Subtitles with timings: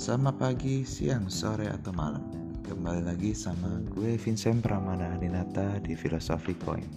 [0.00, 2.24] Selamat pagi, siang, sore, atau malam.
[2.64, 6.88] Kembali lagi sama gue Vincent Pramana Dinata di Filosofi Coin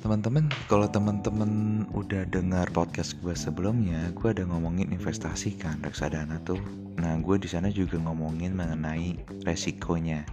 [0.00, 6.64] Teman-teman, kalau teman-teman udah dengar podcast gue sebelumnya Gue ada ngomongin investasi kan, reksadana tuh.
[6.96, 10.24] Nah, gue di sana juga ngomongin mengenai resikonya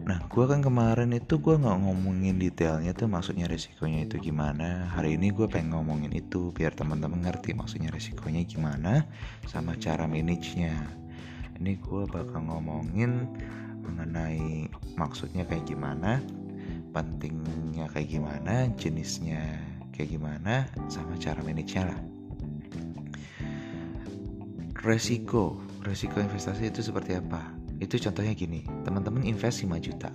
[0.00, 4.88] Nah, gue kan kemarin itu gue nggak ngomongin detailnya tuh maksudnya resikonya itu gimana.
[4.96, 9.04] Hari ini gue pengen ngomongin itu biar teman-teman ngerti maksudnya resikonya gimana
[9.44, 10.72] sama cara manage-nya.
[11.60, 13.28] Ini gue bakal ngomongin
[13.84, 16.24] mengenai maksudnya kayak gimana,
[16.96, 19.44] pentingnya kayak gimana, jenisnya
[19.92, 22.00] kayak gimana, sama cara manage-nya lah.
[24.80, 27.59] Resiko, resiko investasi itu seperti apa?
[27.80, 30.12] Itu contohnya gini, teman-teman invest 5 juta.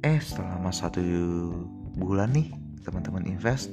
[0.00, 1.04] Eh, selama satu
[2.00, 2.48] bulan nih,
[2.80, 3.68] teman-teman invest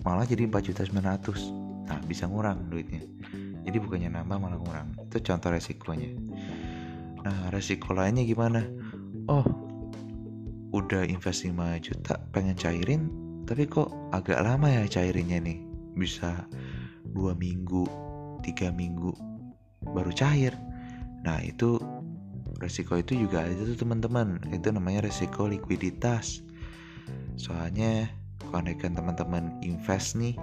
[0.00, 1.52] malah jadi 4 juta 900.
[1.86, 3.04] Nah, bisa ngurang duitnya.
[3.62, 4.88] Jadi bukannya nambah malah ngurang.
[5.04, 6.10] Itu contoh resikonya.
[7.22, 8.64] Nah, resiko lainnya gimana?
[9.28, 9.44] Oh,
[10.72, 13.12] udah invest 5 juta, pengen cairin,
[13.44, 15.60] tapi kok agak lama ya cairinnya nih.
[15.92, 16.46] Bisa
[17.12, 17.84] dua minggu,
[18.40, 19.12] tiga minggu
[19.82, 20.54] baru cair.
[21.26, 21.82] Nah, itu
[22.62, 24.40] resiko itu juga ada tuh teman-teman.
[24.52, 26.40] Itu namanya resiko likuiditas.
[27.36, 28.08] Soalnya
[28.48, 30.34] kalau teman-teman invest nih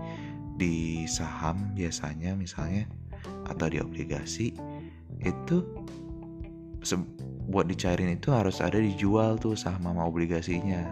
[0.60, 2.86] di saham biasanya misalnya
[3.50, 4.54] atau di obligasi
[5.24, 5.58] itu
[7.50, 10.84] buat dicairin itu harus ada dijual tuh saham sama obligasinya.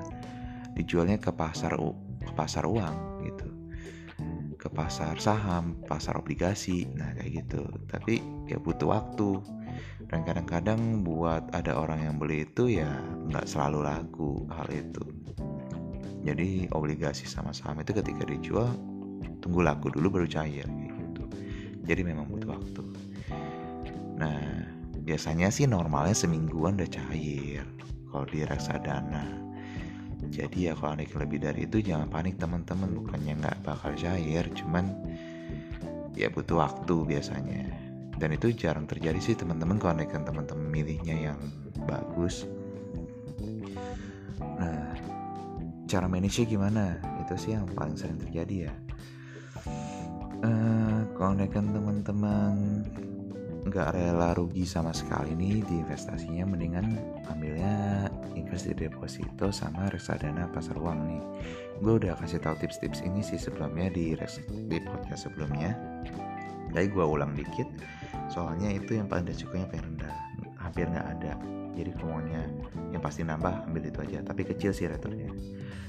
[0.73, 1.75] Dijualnya ke pasar
[2.21, 3.50] ke pasar uang gitu
[4.61, 7.65] ke pasar saham pasar obligasi nah kayak gitu.
[7.89, 9.41] Tapi ya butuh waktu.
[10.05, 13.01] Dan kadang-kadang buat ada orang yang beli itu ya
[13.31, 15.01] nggak selalu laku hal itu.
[16.21, 18.69] Jadi obligasi sama saham itu ketika dijual
[19.41, 21.23] tunggu laku dulu baru cair gitu.
[21.81, 22.83] Jadi memang butuh waktu.
[24.21, 24.69] Nah
[25.01, 27.65] biasanya sih normalnya semingguan udah cair.
[28.11, 29.50] Kalau di reksadana
[30.31, 32.87] jadi ya kalau naik lebih dari itu jangan panik teman-teman.
[32.95, 34.87] Bukannya nggak bakal cair cuman
[36.15, 37.67] ya butuh waktu biasanya.
[38.15, 41.39] Dan itu jarang terjadi sih teman-teman kalau naikkan teman-teman milihnya yang
[41.83, 42.47] bagus.
[44.39, 44.95] Nah
[45.91, 46.95] cara manage gimana?
[47.27, 48.73] Itu sih yang paling sering terjadi ya.
[50.41, 52.81] Uh, kalau teman-teman
[53.61, 56.97] nggak rela rugi sama sekali nih di investasinya mendingan
[57.29, 58.09] ambilnya
[58.61, 61.23] investasi deposito sama reksadana pasar uang nih.
[61.81, 64.13] Gue udah kasih tahu tips-tips ini sih sebelumnya di,
[64.69, 65.73] di podcast sebelumnya.
[66.69, 67.65] Tapi gue ulang dikit
[68.29, 70.15] soalnya itu yang paling resikonya paling rendah.
[70.61, 71.33] Hampir nggak ada.
[71.73, 72.41] Jadi semuanya
[72.93, 74.21] yang pasti nambah ambil itu aja.
[74.21, 75.33] Tapi kecil sih returnnya.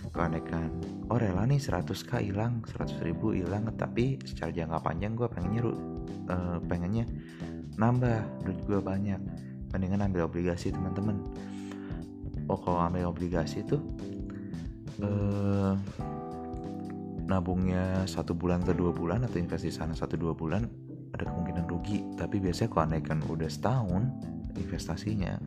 [0.09, 0.73] Kalau kan
[1.13, 5.73] oh rela nih 100k hilang 100 ribu hilang tapi secara jangka panjang gue pengen nyeru
[6.29, 7.05] uh, pengennya
[7.77, 9.21] nambah duit gue banyak.
[9.77, 11.21] Mendingan ambil obligasi teman-teman
[12.53, 13.81] oh kalau ambil obligasi tuh
[15.01, 15.73] uh,
[17.25, 20.69] nabungnya satu bulan ke dua bulan atau investasi sana satu dua bulan
[21.17, 22.05] ada kemungkinan rugi.
[22.17, 24.05] Tapi biasanya kalau naikkan udah setahun
[24.57, 25.41] investasinya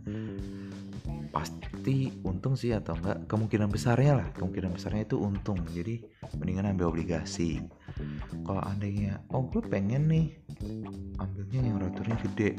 [1.30, 3.28] pasti untung sih atau enggak?
[3.30, 5.62] Kemungkinan besarnya lah kemungkinan besarnya itu untung.
[5.70, 6.02] Jadi
[6.42, 7.62] mendingan ambil obligasi.
[8.46, 10.28] Kalau andainya oh gue pengen nih
[11.22, 12.58] ambilnya yang rotornya gede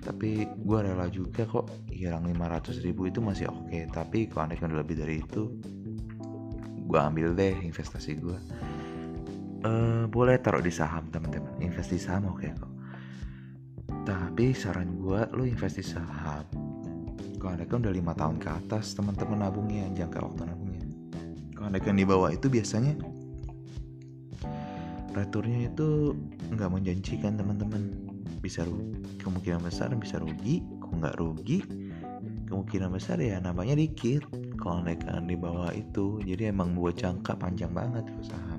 [0.00, 3.68] tapi gue rela juga kok hilang 500 ribu itu masih oke.
[3.68, 3.84] Okay.
[3.92, 5.42] tapi kalau andainya udah lebih dari itu
[6.90, 8.38] gue ambil deh investasi gue
[9.64, 11.52] uh, boleh taruh di saham teman-teman.
[11.60, 12.72] Invest di saham oke okay kok.
[14.08, 16.46] Tapi saran gue lu invest di saham
[17.40, 20.84] kalau anda kan udah lima tahun ke atas teman-teman nabungnya jangka waktu nabungnya.
[21.56, 22.92] Kalau kan di bawah itu biasanya
[25.16, 26.12] returnnya itu
[26.52, 27.96] nggak menjanjikan teman-teman.
[28.44, 31.60] Bisa rugi kemungkinan besar bisa rugi kok nggak rugi?
[32.48, 34.26] Kemungkinan besar ya namanya dikit.
[34.60, 38.56] Kalau naikkan di bawah itu jadi emang buat jangka panjang banget usaha.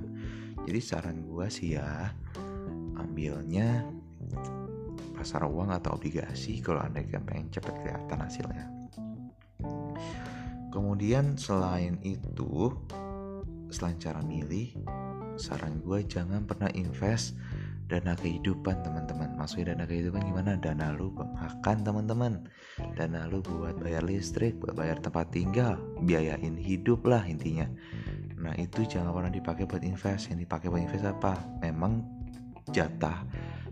[0.65, 2.13] Jadi saran gue sih ya
[2.97, 3.85] ambilnya
[5.17, 8.65] pasar uang atau obligasi kalau anda pengen cepat kelihatan hasilnya.
[10.71, 12.71] Kemudian selain itu
[13.69, 14.73] selain cara milih
[15.35, 17.35] saran gue jangan pernah invest
[17.91, 22.47] dana kehidupan teman-teman maksudnya dana kehidupan gimana dana lu makan teman-teman
[22.95, 25.75] dana lu buat bayar listrik buat bayar tempat tinggal
[26.07, 27.67] biayain hidup lah intinya
[28.41, 30.33] Nah itu jangan pernah dipakai buat invest.
[30.33, 31.37] Yang dipakai buat invest apa?
[31.61, 32.01] Memang
[32.73, 33.21] jatah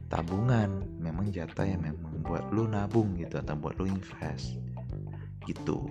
[0.07, 0.85] tabungan.
[1.01, 4.61] Memang jatah yang memang buat lu nabung gitu atau buat lu invest
[5.49, 5.81] gitu.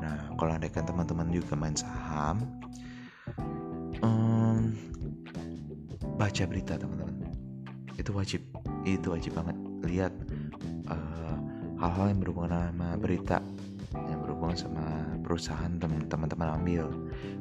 [0.00, 2.40] Nah kalau ada kan teman-teman juga main saham,
[4.00, 4.72] um,
[6.16, 7.01] baca berita teman-teman.
[7.96, 8.40] Itu wajib.
[8.86, 9.56] Itu wajib banget.
[9.82, 10.12] Lihat
[10.88, 11.36] uh,
[11.82, 13.38] hal-hal yang berhubungan sama berita
[13.92, 14.86] yang berhubungan sama
[15.20, 15.72] perusahaan
[16.08, 16.88] teman-teman ambil.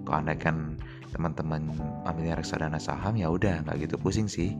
[0.03, 0.75] Kalau anda kan
[1.11, 1.71] teman-teman
[2.07, 4.55] ambilnya reksadana saham ya udah nggak gitu pusing sih.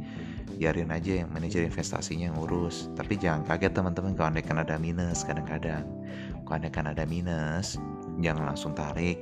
[0.62, 4.76] Biarin aja yang manajer investasinya yang urus tapi jangan kaget teman-teman kalau anda kan ada
[4.78, 5.84] minus kadang-kadang.
[6.46, 7.82] Kalau anda kan ada minus
[8.22, 9.20] jangan langsung tarik.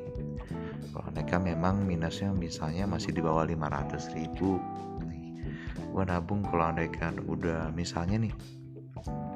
[0.89, 4.57] Kalau kan memang minusnya misalnya masih di bawah 500 ribu
[6.00, 8.31] gua nabung kalau anda kan udah misalnya nih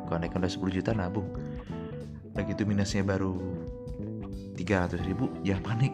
[0.07, 1.27] kalau anda kan udah 10 juta nabung.
[2.31, 3.36] Begitu minusnya baru
[4.56, 5.92] 300 ribu jangan panik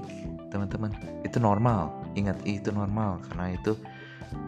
[0.53, 0.93] teman-teman.
[1.25, 3.17] Itu normal ingat itu normal.
[3.25, 3.73] Karena itu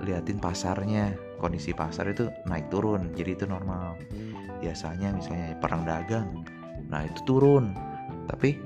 [0.06, 3.98] liatin pasarnya kondisi pasar itu naik turun jadi itu normal.
[4.62, 6.46] Biasanya misalnya perang dagang
[6.86, 7.74] nah itu turun.
[8.30, 8.62] Tapi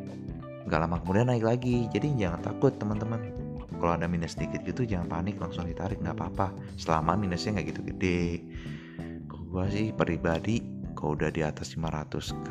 [0.68, 3.35] nggak lama kemudian naik lagi jadi jangan takut teman-teman
[3.80, 6.52] kalau ada minus sedikit gitu jangan panik langsung ditarik nggak apa-apa.
[6.80, 8.24] Selama minusnya nggak gitu gede.
[9.28, 10.60] Gue sih pribadi
[10.96, 12.50] kalau udah di atas 500k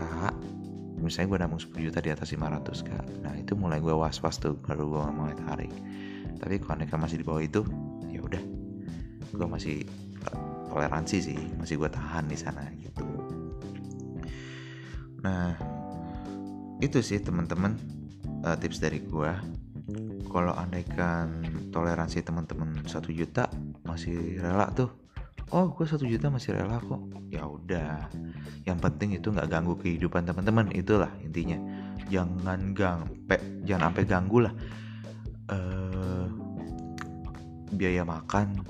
[1.05, 4.41] misalnya gue nabung 10 juta di atas 500 kak nah itu mulai gue was was
[4.41, 5.73] tuh baru gue mulai tarik.
[6.41, 7.61] Tapi kalau mereka masih di bawah itu
[8.09, 8.41] ya udah.
[9.35, 9.85] Gue masih
[10.31, 10.39] uh,
[10.73, 13.05] toleransi sih masih gue tahan di sana gitu.
[15.25, 15.57] Nah
[16.81, 17.77] itu sih teman-teman
[18.45, 19.33] uh, tips dari gue
[20.35, 23.47] kalau andaikan toleransi teman-teman satu juta
[23.87, 24.91] masih rela tuh.
[25.55, 26.99] Oh gue satu juta masih rela kok.
[27.31, 28.11] Ya udah.
[28.67, 30.75] Yang penting itu nggak ganggu kehidupan teman-teman.
[30.75, 31.55] Itulah intinya.
[32.11, 34.55] Jangan gang pe, jangan sampai ganggu lah.
[35.55, 36.27] Uh,
[37.71, 38.65] biaya makan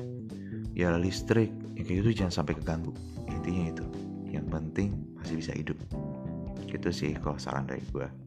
[0.74, 2.92] biaya listrik yang kayak gitu jangan sampai keganggu.
[3.24, 3.84] Intinya itu.
[4.28, 5.80] Yang penting masih bisa hidup.
[6.68, 8.23] Gitu sih kalau saran dari gue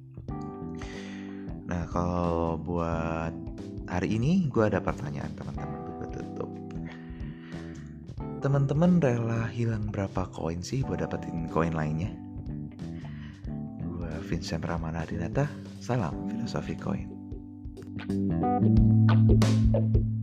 [1.67, 3.35] nah kalau buat
[3.91, 5.87] hari ini gue ada pertanyaan teman-teman
[8.47, 12.13] teman-teman rela hilang berapa koin sih buat dapetin koin lainnya?
[13.81, 15.49] Gue Vincent Ramana Dinata,
[15.81, 17.09] salam filosofi koin.
[18.07, 20.16] thank you